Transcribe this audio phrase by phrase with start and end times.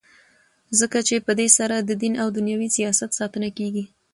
[0.79, 3.83] ځکه چي په دی سره ددین او دینوي سیاست ساتنه کیږي.